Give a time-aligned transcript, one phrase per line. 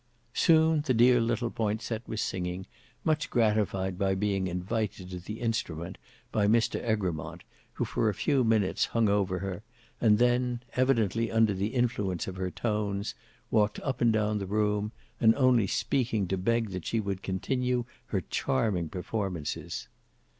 [0.33, 2.65] Soon the dear little Poinsett was singing,
[3.03, 5.99] much gratified by being invited to the instrument
[6.31, 7.43] by Mr Egremont,
[7.73, 9.61] who for a few minutes hung over her,
[10.01, 13.13] and then evidently under the influence of her tones,
[13.51, 17.85] walked up and down the room, and only speaking to beg that she would continue
[18.07, 19.87] her charming performances.